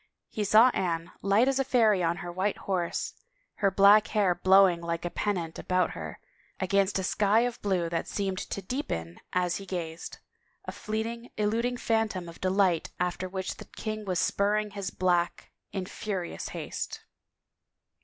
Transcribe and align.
He 0.31 0.43
saw 0.43 0.69
Anne, 0.69 1.11
light 1.21 1.47
as 1.47 1.59
a 1.59 1.63
fairy 1.63 2.01
on 2.01 2.17
her 2.25 2.31
white 2.31 2.57
horse, 2.65 3.13
her 3.57 3.69
black 3.69 4.07
hair 4.07 4.33
blowing 4.33 4.81
like 4.81 5.05
a 5.05 5.11
pennant 5.11 5.59
about 5.59 5.91
her, 5.91 6.19
against 6.59 6.97
a 6.97 7.03
sky 7.03 7.41
of 7.41 7.61
blue 7.61 7.87
that 7.87 8.07
seemed 8.07 8.39
to 8.39 8.63
deepen 8.63 9.19
as 9.31 9.57
he 9.57 9.65
gazed; 9.67 10.17
a 10.65 10.71
fleeting, 10.71 11.29
eluding 11.37 11.77
phantom 11.77 12.27
of 12.27 12.41
delight 12.41 12.89
after 12.99 13.29
which 13.29 13.57
the 13.57 13.65
king 13.65 14.03
was 14.03 14.17
spurring 14.17 14.71
his 14.71 14.89
black 14.89 15.51
in 15.71 15.85
furious 15.85 16.49
haste. 16.49 17.01